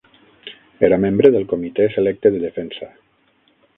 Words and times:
Era 0.87 0.97
membre 1.03 1.31
del 1.35 1.45
Comitè 1.53 1.87
Selecte 1.97 2.33
de 2.37 2.41
Defensa. 2.47 2.91